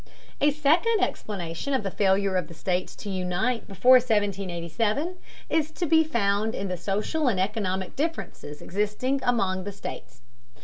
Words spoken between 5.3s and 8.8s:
is to be found in the social and economic differences